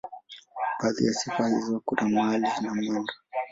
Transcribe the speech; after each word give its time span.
Baadhi 0.83 1.05
ya 1.05 1.13
sifa 1.13 1.47
hizo 1.47 1.81
kuna 1.85 2.09
mahali 2.09 2.47
na 2.61 2.73
mwendo. 2.75 3.13